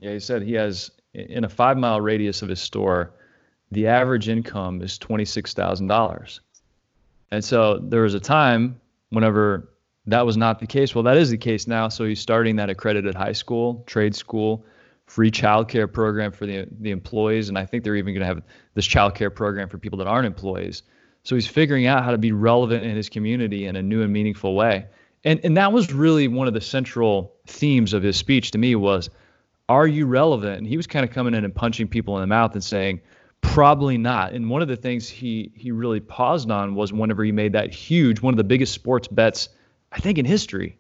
[0.00, 3.12] Yeah, he said he has in a five mile radius of his store,
[3.70, 6.40] the average income is twenty six thousand dollars.
[7.30, 9.68] And so there was a time whenever
[10.06, 10.94] that was not the case.
[10.94, 11.88] Well, that is the case now.
[11.88, 14.64] So he's starting that accredited high school, trade school,
[15.06, 18.42] free childcare program for the the employees, and I think they're even going to have
[18.74, 20.82] this childcare program for people that aren't employees.
[21.22, 24.12] So he's figuring out how to be relevant in his community in a new and
[24.12, 24.86] meaningful way.
[25.24, 28.74] And and that was really one of the central themes of his speech to me
[28.74, 29.10] was
[29.68, 30.58] are you relevant?
[30.58, 33.00] And he was kind of coming in and punching people in the mouth and saying,
[33.40, 34.34] probably not.
[34.34, 37.72] And one of the things he he really paused on was whenever he made that
[37.72, 39.48] huge, one of the biggest sports bets,
[39.94, 40.78] I think, in history.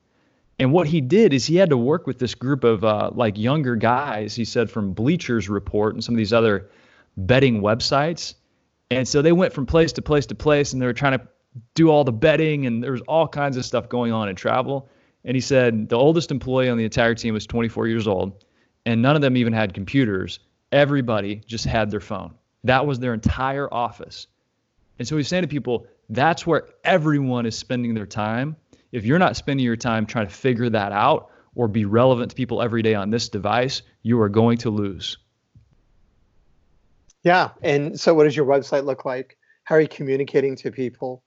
[0.58, 3.38] And what he did is he had to work with this group of uh, like
[3.38, 4.34] younger guys.
[4.34, 6.70] He said from Bleachers Report and some of these other
[7.16, 8.34] betting websites.
[8.90, 11.26] And so they went from place to place to place, and they were trying to
[11.74, 14.88] do all the betting, and there was all kinds of stuff going on in travel.
[15.24, 18.44] And he said the oldest employee on the entire team was 24 years old
[18.86, 20.40] and none of them even had computers.
[20.72, 22.34] Everybody just had their phone.
[22.64, 24.26] That was their entire office.
[24.98, 28.56] And so he's saying to people, that's where everyone is spending their time.
[28.94, 32.36] If you're not spending your time trying to figure that out or be relevant to
[32.36, 35.18] people every day on this device, you are going to lose.
[37.24, 37.50] Yeah.
[37.60, 39.36] And so, what does your website look like?
[39.64, 41.24] How are you communicating to people?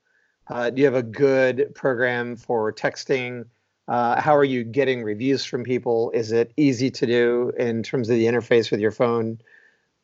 [0.47, 3.43] Uh, do you have a good program for texting?
[3.89, 6.09] Uh, how are you getting reviews from people?
[6.11, 9.41] Is it easy to do in terms of the interface with your phone?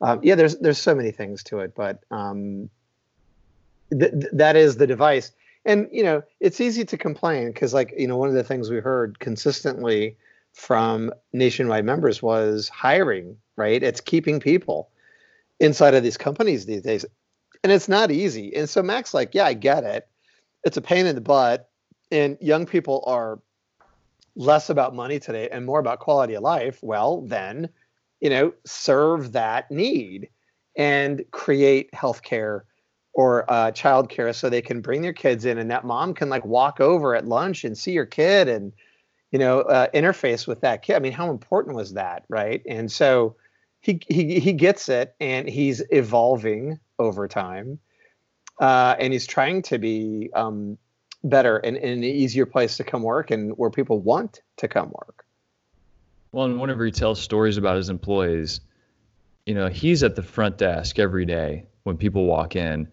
[0.02, 2.68] Um, yeah, there's there's so many things to it, but um,
[3.90, 5.32] th- that is the device.
[5.64, 8.70] And you know, it's easy to complain because, like, you know, one of the things
[8.70, 10.16] we heard consistently
[10.52, 13.36] from nationwide members was hiring.
[13.56, 14.90] Right, it's keeping people
[15.60, 17.06] inside of these companies these days,
[17.62, 18.54] and it's not easy.
[18.56, 20.08] And so Mac's like, yeah, I get it.
[20.64, 21.70] It's a pain in the butt,
[22.10, 23.38] and young people are
[24.36, 27.68] less about money today and more about quality of life, well, then,
[28.20, 30.28] you know, serve that need
[30.76, 32.62] and create healthcare
[33.14, 36.44] or uh, childcare so they can bring their kids in and that mom can like
[36.44, 38.72] walk over at lunch and see your kid and
[39.30, 40.94] you know uh, interface with that kid.
[40.94, 42.62] I mean, how important was that, right?
[42.68, 43.34] And so
[43.80, 47.80] he he he gets it and he's evolving over time,
[48.60, 50.78] uh, and he's trying to be um,
[51.24, 54.92] better and, and an easier place to come work and where people want to come
[54.92, 55.24] work.
[56.30, 58.60] Well, and whenever he tells stories about his employees,
[59.46, 62.88] you know, he's at the front desk every day when people walk in,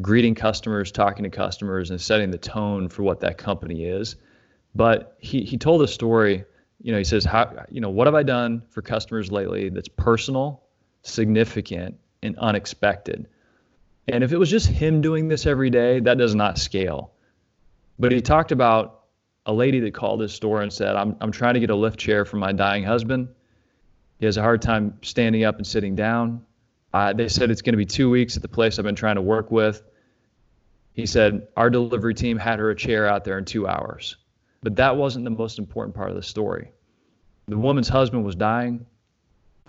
[0.00, 4.16] greeting customers, talking to customers, and setting the tone for what that company is.
[4.74, 6.44] But he, he told a story,
[6.82, 9.88] you know, he says, How, you know, what have I done for customers lately that's
[9.88, 10.62] personal,
[11.02, 13.28] significant, and unexpected?
[14.08, 17.12] And if it was just him doing this every day, that does not scale.
[17.98, 19.04] But he talked about
[19.46, 21.98] a lady that called his store and said, I'm, I'm trying to get a lift
[21.98, 23.28] chair for my dying husband.
[24.18, 26.44] He has a hard time standing up and sitting down.
[26.94, 29.16] Uh, they said it's going to be two weeks at the place I've been trying
[29.16, 29.82] to work with.
[30.94, 34.16] He said, Our delivery team had her a chair out there in two hours.
[34.62, 36.70] But that wasn't the most important part of the story.
[37.48, 38.86] The woman's husband was dying.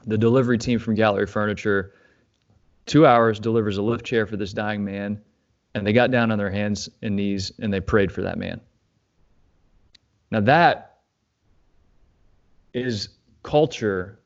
[0.05, 1.95] The delivery team from Gallery Furniture,
[2.85, 5.19] two hours, delivers a lift chair for this dying man
[5.75, 8.61] and they got down on their hands and knees and they prayed for that man.
[10.31, 10.99] Now, that
[12.73, 13.09] is
[13.43, 14.19] culture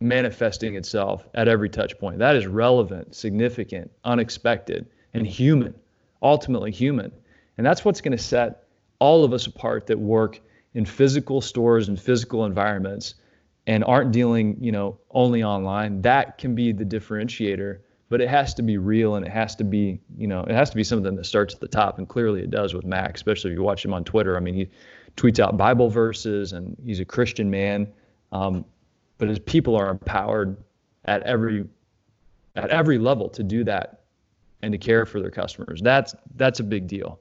[0.00, 2.18] manifesting itself at every touch point.
[2.18, 5.74] That is relevant, significant, unexpected, and human,
[6.22, 7.12] ultimately human.
[7.56, 8.64] And that's what's going to set
[9.00, 10.40] all of us apart that work
[10.74, 13.14] in physical stores and physical environments
[13.66, 16.02] and aren't dealing, you know, only online.
[16.02, 19.64] That can be the differentiator but it has to be real and it has to
[19.64, 22.40] be you know it has to be something that starts at the top and clearly
[22.40, 24.68] it does with mac especially if you watch him on twitter i mean he
[25.16, 27.86] tweets out bible verses and he's a christian man
[28.32, 28.64] um,
[29.18, 30.56] but his people are empowered
[31.04, 31.66] at every
[32.56, 34.02] at every level to do that
[34.62, 35.80] and to care for their customers.
[35.82, 37.20] That's that's a big deal.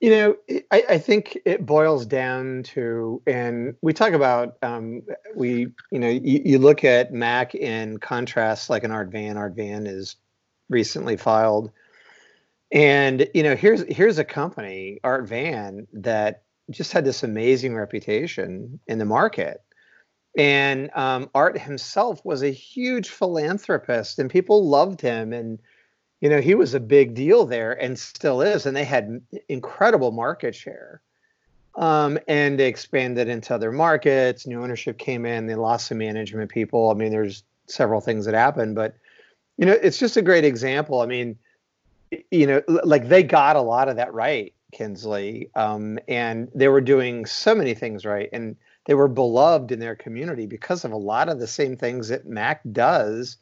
[0.00, 0.36] You know,
[0.70, 5.00] I, I, think it boils down to, and we talk about, um,
[5.34, 9.38] we, you know, you, you, look at Mac in contrast, like an Art Van.
[9.38, 10.16] Art Van is
[10.68, 11.70] recently filed,
[12.70, 18.80] and you know, here's here's a company, Art Van, that just had this amazing reputation
[18.86, 19.62] in the market,
[20.36, 25.58] and um, Art himself was a huge philanthropist, and people loved him, and
[26.24, 28.64] you know, he was a big deal there and still is.
[28.64, 29.20] And they had
[29.50, 31.02] incredible market share.
[31.76, 34.46] Um, and they expanded into other markets.
[34.46, 35.46] New ownership came in.
[35.46, 36.90] They lost some management people.
[36.90, 38.96] I mean, there's several things that happened, but
[39.58, 41.02] you know, it's just a great example.
[41.02, 41.36] I mean,
[42.30, 46.80] you know, like they got a lot of that right, Kinsley, um, and they were
[46.80, 50.96] doing so many things right, and they were beloved in their community because of a
[50.96, 53.38] lot of the same things that Mac does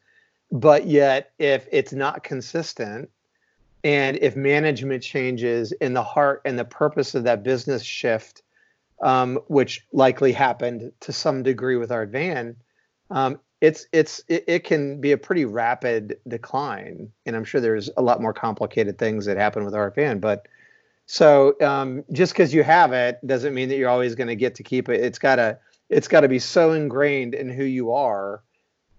[0.53, 3.11] but yet, if it's not consistent,
[3.83, 8.43] and if management changes in the heart and the purpose of that business shift,
[9.03, 12.55] um, which likely happened to some degree with Art Van,
[13.11, 17.89] um, it's it's it, it can be a pretty rapid decline, and I'm sure there's
[17.97, 20.47] a lot more complicated things that happen with Art Van, But
[21.13, 24.55] so um, just because you have it doesn't mean that you're always going to get
[24.55, 24.99] to keep it.
[25.03, 25.59] It's gotta
[25.91, 28.43] it's got to be so ingrained in who you are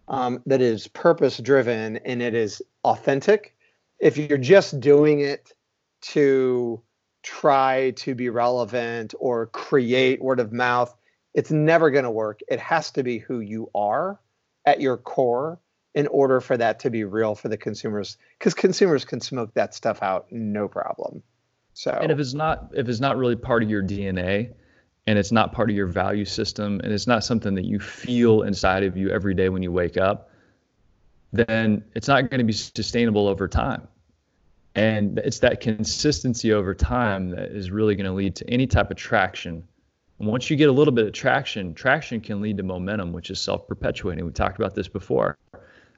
[0.08, 3.56] um, it is purpose driven and it is authentic.
[3.98, 5.54] If you're just doing it
[6.02, 6.80] to
[7.24, 10.96] try to be relevant or create word of mouth,
[11.34, 12.42] it's never going to work.
[12.48, 14.20] It has to be who you are
[14.68, 15.60] at your core
[15.96, 19.74] in order for that to be real for the consumers because consumers can smoke that
[19.74, 21.24] stuff out no problem
[21.74, 24.52] so and if it's not if it's not really part of your dna
[25.06, 28.44] and it's not part of your value system and it's not something that you feel
[28.44, 30.30] inside of you every day when you wake up
[31.32, 33.88] then it's not going to be sustainable over time
[34.76, 38.92] and it's that consistency over time that is really going to lead to any type
[38.92, 39.64] of traction
[40.20, 43.30] and once you get a little bit of traction, traction can lead to momentum, which
[43.30, 44.24] is self-perpetuating.
[44.26, 45.38] We talked about this before.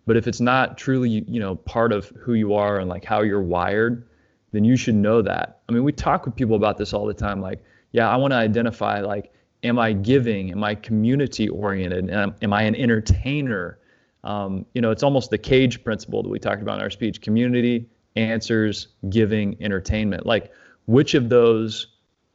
[0.07, 3.21] But if it's not truly, you know, part of who you are and like how
[3.21, 4.07] you're wired,
[4.55, 5.61] then you should know that.
[5.67, 7.41] I mean, we talk with people about this all the time.
[7.41, 9.31] Like, yeah, I want to identify like,
[9.63, 10.51] am I giving?
[10.51, 12.09] Am I community oriented?
[12.09, 13.79] Am, am I an entertainer?
[14.23, 17.21] Um, you know, it's almost the cage principle that we talked about in our speech:
[17.21, 20.25] community, answers, giving, entertainment.
[20.25, 20.51] Like,
[20.85, 21.87] which of those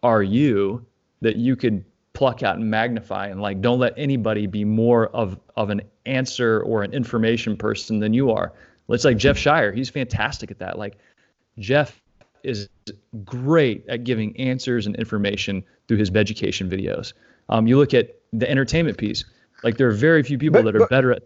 [0.03, 0.87] are you?
[1.21, 5.39] that you could pluck out and magnify and like don't let anybody be more of
[5.57, 8.53] of an answer or an information person than you are.
[8.89, 10.77] It's like Jeff Scheuer, he's fantastic at that.
[10.79, 10.99] Like
[11.59, 12.00] Jeff
[12.43, 12.69] is
[13.25, 17.13] great at giving answers and information through his education videos.
[17.49, 19.25] Um, you look at the entertainment piece,
[19.63, 21.23] like there are very few people but, that are but, better at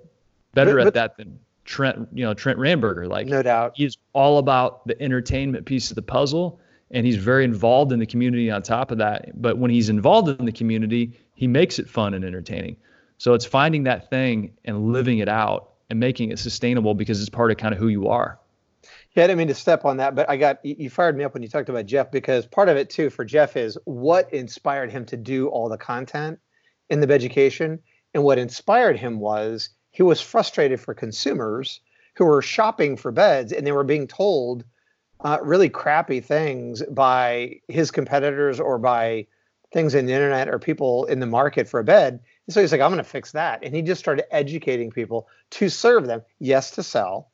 [0.55, 3.09] better but, at that than Trent, you know, Trent Ramberger.
[3.09, 7.44] Like no doubt, he's all about the entertainment piece of the puzzle and he's very
[7.44, 9.40] involved in the community on top of that.
[9.40, 12.77] But when he's involved in the community, he makes it fun and entertaining.
[13.18, 17.29] So it's finding that thing and living it out and making it sustainable because it's
[17.29, 18.38] part of kind of who you are.
[19.14, 21.35] Yeah, I didn't mean to step on that, but I got you fired me up
[21.35, 24.90] when you talked about Jeff because part of it too for Jeff is what inspired
[24.90, 26.40] him to do all the content
[26.90, 27.79] in the education.
[28.12, 31.81] And what inspired him was he was frustrated for consumers
[32.16, 34.64] who were shopping for beds and they were being told
[35.20, 39.27] uh, really crappy things by his competitors or by
[39.72, 42.20] things in the internet or people in the market for a bed.
[42.46, 43.61] And so he's like, I'm going to fix that.
[43.62, 47.31] And he just started educating people to serve them, yes, to sell.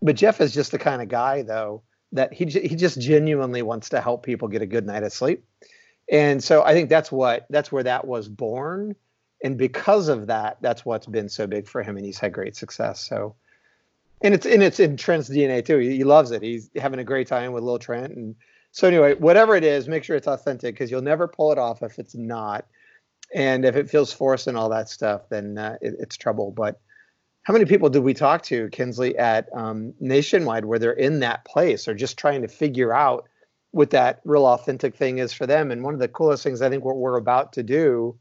[0.00, 1.82] But Jeff is just the kind of guy, though,
[2.12, 5.44] that he, he just genuinely wants to help people get a good night of sleep.
[6.10, 8.96] And so I think that's what that's where that was born.
[9.42, 11.96] And because of that, that's what's been so big for him.
[11.96, 13.00] And he's had great success.
[13.00, 13.36] So
[14.20, 15.78] and it's and it's in Trent's DNA too.
[15.78, 16.42] He, he loves it.
[16.42, 18.14] He's having a great time with Lil Trent.
[18.14, 18.34] And
[18.72, 21.82] so anyway, whatever it is, make sure it's authentic because you'll never pull it off
[21.82, 22.66] if it's not.
[23.34, 26.50] And if it feels forced and all that stuff, then uh, it, it's trouble.
[26.50, 26.80] But
[27.48, 31.46] how many people did we talk to, Kinsley, at um, Nationwide where they're in that
[31.46, 33.26] place or just trying to figure out
[33.70, 35.70] what that real authentic thing is for them?
[35.70, 38.14] And one of the coolest things I think what we're about to do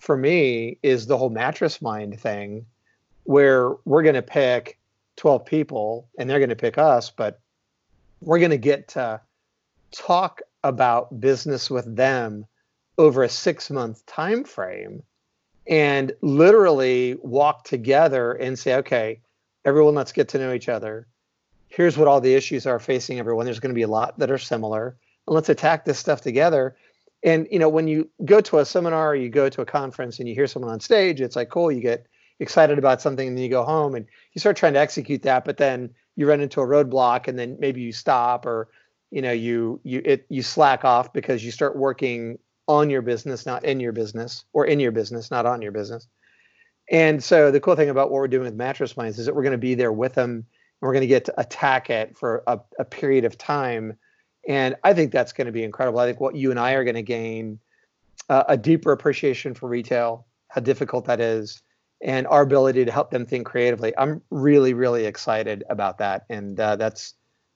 [0.00, 2.66] for me is the whole mattress mind thing,
[3.22, 4.80] where we're going to pick
[5.14, 7.40] 12 people and they're going to pick us, but
[8.20, 9.20] we're going to get to
[9.92, 12.44] talk about business with them
[12.98, 15.04] over a six month time frame
[15.68, 19.20] and literally walk together and say, okay,
[19.64, 21.06] everyone, let's get to know each other.
[21.68, 23.44] Here's what all the issues are facing everyone.
[23.44, 24.96] There's going to be a lot that are similar.
[25.26, 26.76] And let's attack this stuff together.
[27.22, 30.18] And you know, when you go to a seminar or you go to a conference
[30.18, 32.06] and you hear someone on stage, it's like cool, you get
[32.38, 35.44] excited about something and then you go home and you start trying to execute that
[35.44, 38.68] but then you run into a roadblock and then maybe you stop or
[39.10, 43.46] you know you you it you slack off because you start working on your business
[43.46, 46.08] not in your business or in your business not on your business
[46.90, 49.42] and so the cool thing about what we're doing with mattress minds is that we're
[49.42, 50.44] going to be there with them and
[50.80, 53.96] we're going to get to attack it for a, a period of time
[54.48, 56.84] and i think that's going to be incredible i think what you and i are
[56.84, 57.58] going to gain
[58.28, 61.62] uh, a deeper appreciation for retail how difficult that is
[62.02, 63.92] and our ability to help them think creatively.
[63.96, 66.24] I'm really, really excited about that.
[66.28, 67.14] And uh, that's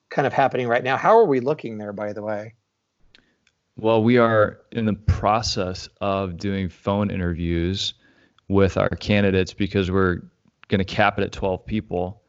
[0.09, 0.97] kind of happening right now.
[0.97, 2.55] How are we looking there, by the way?
[3.77, 7.93] Well, we are in the process of doing phone interviews
[8.47, 10.21] with our candidates because we're
[10.67, 12.21] going to cap it at 12 people.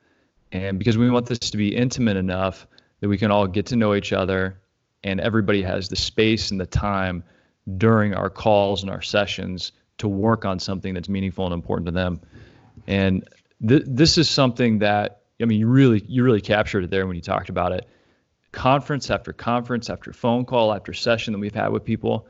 [0.53, 2.67] And because we want this to be intimate enough
[3.01, 4.61] that we can all get to know each other
[5.05, 7.25] and everybody has the space and the time
[7.77, 11.93] during our calls and our sessions to work on something that's meaningful and important to
[11.93, 12.21] them.
[12.87, 13.29] And
[13.67, 17.17] th- this is something that I mean, you really you really captured it there when
[17.17, 17.89] you talked about it.
[18.53, 22.27] Conference after conference after phone call after session that we've had with people,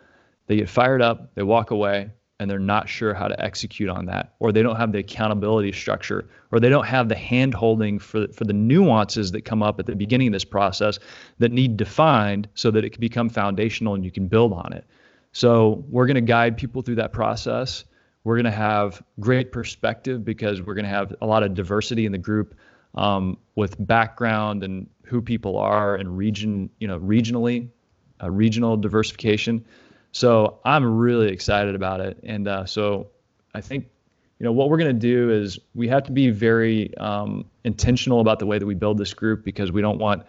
[0.46, 2.10] they get fired up, they walk away,
[2.42, 5.70] and they're not sure how to execute on that, or they don't have the accountability
[5.70, 9.78] structure, or they don't have the hand holding for, for the nuances that come up
[9.78, 10.98] at the beginning of this process
[11.38, 14.84] that need defined so that it can become foundational and you can build on it.
[15.30, 17.84] So we're going to guide people through that process.
[18.24, 22.06] We're going to have great perspective because we're going to have a lot of diversity
[22.06, 22.56] in the group
[22.96, 27.68] um, with background and who people are and region, you know, regionally,
[28.22, 29.64] uh, regional diversification.
[30.12, 32.18] So I'm really excited about it.
[32.22, 33.08] And uh, so
[33.54, 33.86] I think,
[34.38, 38.20] you know, what we're going to do is we have to be very um, intentional
[38.20, 40.24] about the way that we build this group because we don't want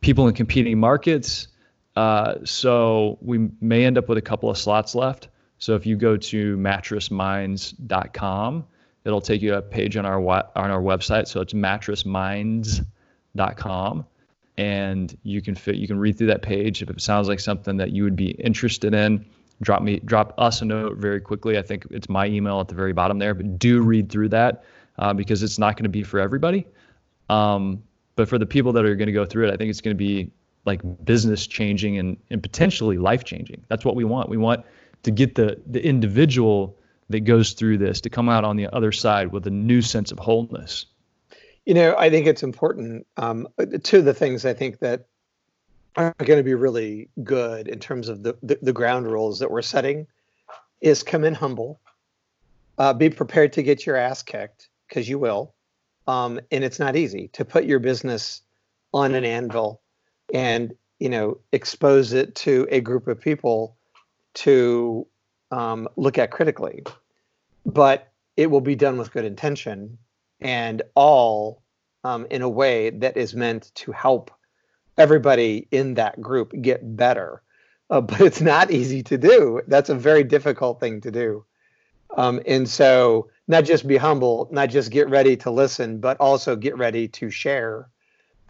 [0.00, 1.48] people in competing markets.
[1.96, 5.28] Uh, so we may end up with a couple of slots left.
[5.58, 8.64] So if you go to mattressminds.com,
[9.04, 11.26] it'll take you a page on our on our website.
[11.26, 14.06] So it's mattressminds.com,
[14.58, 16.82] and you can fit you can read through that page.
[16.82, 19.24] If it sounds like something that you would be interested in,
[19.62, 21.56] drop me drop us a note very quickly.
[21.56, 23.34] I think it's my email at the very bottom there.
[23.34, 24.64] But do read through that
[24.98, 26.66] uh, because it's not going to be for everybody.
[27.30, 27.82] Um,
[28.16, 29.96] but for the people that are going to go through it, I think it's going
[29.96, 30.32] to be
[30.64, 33.64] like business changing and, and potentially life changing.
[33.68, 34.28] That's what we want.
[34.28, 34.66] We want
[35.04, 36.76] to get the the individual
[37.10, 40.10] that goes through this to come out on the other side with a new sense
[40.10, 40.84] of wholeness.
[41.68, 43.06] You know, I think it's important.
[43.18, 43.46] Um,
[43.82, 45.04] two of the things I think that
[45.96, 49.50] are going to be really good in terms of the, the, the ground rules that
[49.50, 50.06] we're setting
[50.80, 51.78] is come in humble,
[52.78, 55.52] uh, be prepared to get your ass kicked because you will.
[56.06, 58.40] Um, and it's not easy to put your business
[58.94, 59.82] on an anvil
[60.32, 63.76] and you know expose it to a group of people
[64.32, 65.06] to
[65.50, 66.82] um, look at critically,
[67.66, 69.98] but it will be done with good intention
[70.40, 71.62] and all
[72.04, 74.30] um, in a way that is meant to help
[74.96, 77.42] everybody in that group get better.
[77.90, 79.60] Uh, but it's not easy to do.
[79.66, 81.44] That's a very difficult thing to do.
[82.16, 86.56] Um, and so, not just be humble, not just get ready to listen, but also
[86.56, 87.88] get ready to share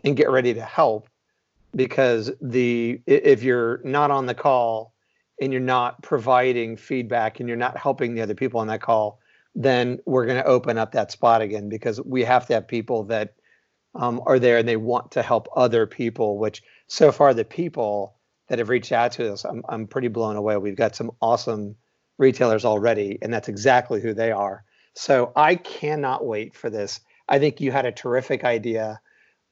[0.04, 1.08] and get ready to help.
[1.74, 4.94] Because the if you're not on the call
[5.40, 9.20] and you're not providing feedback and you're not helping the other people on that call,
[9.54, 13.04] then we're going to open up that spot again because we have to have people
[13.04, 13.34] that
[13.94, 16.38] um, are there and they want to help other people.
[16.38, 18.14] Which so far the people
[18.48, 20.56] that have reached out to us, I'm I'm pretty blown away.
[20.56, 21.76] We've got some awesome
[22.18, 24.64] retailers already, and that's exactly who they are.
[24.94, 27.00] So I cannot wait for this.
[27.28, 29.00] I think you had a terrific idea,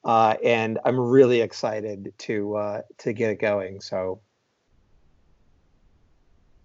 [0.04, 3.80] uh, and I'm really excited to uh, to get it going.
[3.80, 4.20] So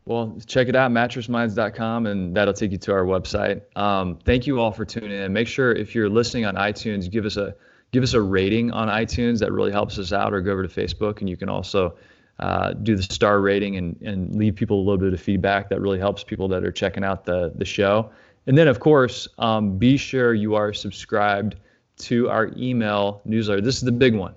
[0.06, 3.62] well, check it out, mattressminds.com, and that'll take you to our website.
[3.78, 5.32] Um, thank you all for tuning in.
[5.32, 7.56] Make sure if you're listening on iTunes, give us a
[7.92, 9.40] give us a rating on iTunes.
[9.40, 10.34] That really helps us out.
[10.34, 11.96] Or go over to Facebook, and you can also
[12.40, 15.70] uh, do the star rating and, and leave people a little bit of feedback.
[15.70, 18.10] That really helps people that are checking out the the show.
[18.48, 21.58] And then, of course, um, be sure you are subscribed
[21.98, 23.62] to our email newsletter.
[23.62, 24.34] This is the big one.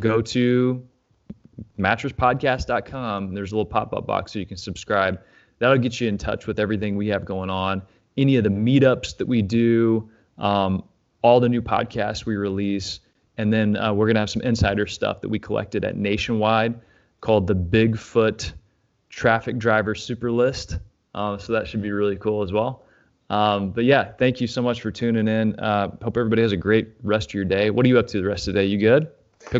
[0.00, 0.84] Go to
[1.78, 3.34] mattresspodcast.com.
[3.34, 5.20] There's a little pop up box so you can subscribe.
[5.58, 7.82] That'll get you in touch with everything we have going on,
[8.16, 10.84] any of the meetups that we do, um,
[11.22, 13.00] all the new podcasts we release.
[13.36, 16.80] And then uh, we're going to have some insider stuff that we collected at Nationwide
[17.20, 18.52] called the Bigfoot
[19.08, 20.78] Traffic Driver Super List.
[21.14, 22.84] Uh, so that should be really cool as well.
[23.30, 25.58] Um, but yeah, thank you so much for tuning in.
[25.58, 27.70] Uh, hope everybody has a great rest of your day.
[27.70, 28.66] What are you up to the rest of the day?
[28.66, 29.08] You good?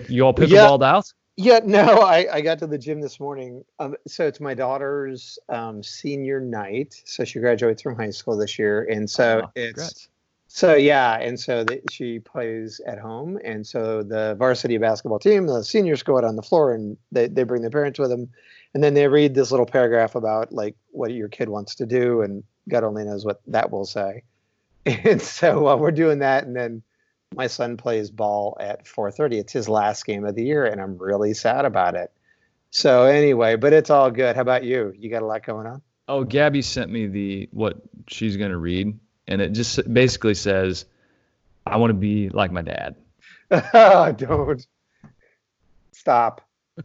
[0.08, 0.96] You all pickleballed yeah.
[0.96, 1.12] out?
[1.36, 3.64] Yeah, no, I, I got to the gym this morning.
[3.80, 7.02] Um, so it's my daughter's um, senior night.
[7.04, 10.08] So she graduates from high school this year, and so oh, it's congrats.
[10.46, 15.46] so yeah, and so the, she plays at home, and so the varsity basketball team,
[15.46, 18.28] the seniors go out on the floor, and they they bring their parents with them,
[18.72, 22.22] and then they read this little paragraph about like what your kid wants to do,
[22.22, 24.22] and God only knows what that will say.
[24.86, 26.82] And so while we're doing that, and then
[27.34, 29.38] my son plays ball at 4:30.
[29.38, 32.12] It's his last game of the year, and I'm really sad about it.
[32.70, 34.36] So anyway, but it's all good.
[34.36, 34.92] How about you?
[34.96, 35.82] You got a lot going on?
[36.08, 40.84] Oh, Gabby sent me the what she's gonna read, and it just basically says,
[41.66, 42.96] "I want to be like my dad."
[44.18, 44.66] Don't
[45.92, 46.42] stop.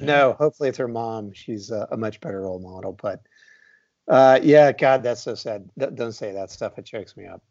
[0.00, 1.32] no, hopefully it's her mom.
[1.32, 2.92] She's a, a much better role model.
[3.00, 3.22] But
[4.08, 5.68] uh, yeah, God, that's so sad.
[5.76, 6.78] don't say that stuff.
[6.78, 7.42] It chokes me up.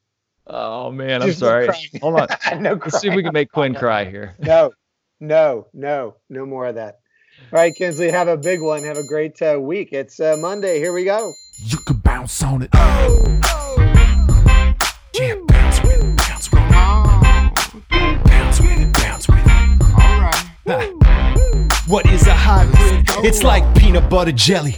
[0.50, 1.68] Oh man, I'm sorry.
[1.68, 2.28] No Hold on.
[2.64, 4.36] no Let's see if we can make Quinn cry here.
[4.40, 4.72] No,
[5.20, 7.00] no, no, no more of that.
[7.54, 8.84] All right, Kinsley, have a big one.
[8.84, 9.90] Have a great uh, week.
[9.92, 10.80] It's uh, Monday.
[10.80, 11.32] Here we go.
[11.60, 12.70] You can bounce on it.
[12.74, 14.76] Oh, oh.
[15.14, 16.70] Yeah, bounce with it, bounce with it.
[16.74, 17.52] Oh.
[18.26, 19.82] Bounce with it, bounce with it.
[19.82, 21.80] All right.
[21.88, 23.06] What is a hybrid?
[23.26, 24.78] It's like peanut butter jelly,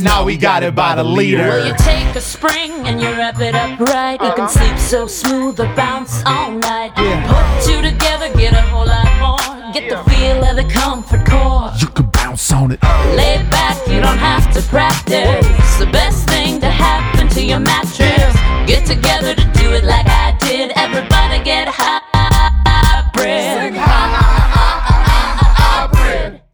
[0.01, 1.47] Now we got it by the leader.
[1.47, 4.19] Well, you take a spring and you wrap it up right.
[4.19, 6.91] You can sleep so smooth or bounce all night.
[6.95, 9.71] Put two together, get a whole lot more.
[9.73, 11.71] Get the feel of the comfort core.
[11.79, 12.81] You can bounce on it.
[13.15, 15.45] Lay back, you don't have to practice.
[15.59, 18.33] It's The best thing to happen to your mattress.
[18.65, 20.71] Get together to do it like I did.
[20.75, 22.51] Everybody get hybrid.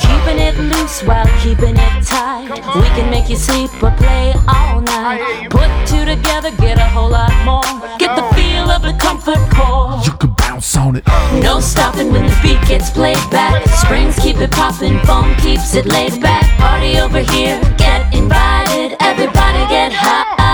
[0.00, 2.48] Keeping it loose while keeping it tight.
[2.76, 5.48] We can make you sleep or play all night.
[5.50, 7.62] Put two together, get a whole lot more.
[7.98, 10.00] Get the feel of the comfort core.
[10.04, 11.06] You can bounce on it.
[11.42, 13.66] No stopping when the beat gets played back.
[13.68, 16.44] Springs keep it popping, foam keeps it laid back.
[16.58, 18.96] Party over here, get invited.
[19.00, 20.53] Everybody get hybrid.